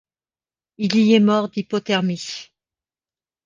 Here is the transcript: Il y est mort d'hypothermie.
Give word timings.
Il 0.79 0.95
y 0.95 1.13
est 1.13 1.19
mort 1.19 1.49
d'hypothermie. 1.49 2.49